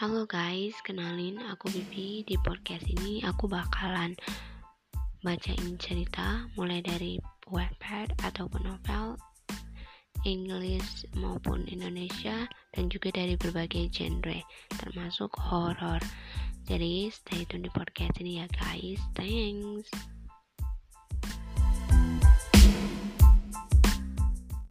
[0.00, 2.24] Halo guys, kenalin aku Bibi.
[2.24, 4.16] Di podcast ini aku bakalan
[5.20, 7.20] bacain cerita mulai dari
[7.52, 9.20] webpad ataupun novel
[10.24, 14.40] English maupun Indonesia dan juga dari berbagai genre
[14.80, 16.00] termasuk horror.
[16.64, 19.04] Jadi stay tune di podcast ini ya guys.
[19.12, 20.09] Thanks.